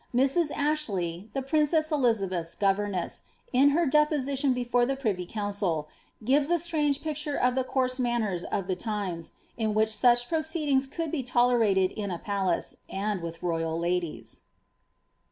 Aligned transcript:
Mrs. 0.15 0.49
Ashley, 0.55 1.29
the 1.33 1.43
princess 1.43 1.91
Elizabeth's 1.91 2.55
governess, 2.55 3.21
in 3.53 3.69
her 3.69 3.85
de 3.85 4.03
position 4.03 4.51
before 4.51 4.83
the 4.83 4.95
privy 4.95 5.27
council, 5.27 5.89
gives 6.23 6.49
a 6.49 6.57
strange 6.57 7.03
picture 7.03 7.35
of 7.37 7.53
the 7.53 7.63
coeise 7.63 7.99
manners 7.99 8.43
of 8.45 8.65
the 8.65 8.75
times, 8.75 9.33
in 9.57 9.75
which 9.75 9.89
such 9.89 10.27
proceedings 10.27 10.87
could 10.87 11.11
be 11.11 11.21
tolerated 11.21 11.91
in 11.91 12.09
a 12.09 12.17
palace, 12.17 12.77
and 12.89 13.21
with 13.21 13.43
royal 13.43 13.77
ladies. 13.77 14.41